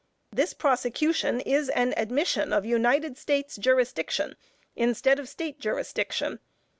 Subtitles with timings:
[0.31, 4.35] This prosecution is an admission of United States jurisdiction,
[4.75, 6.39] instead of State jurisdiction.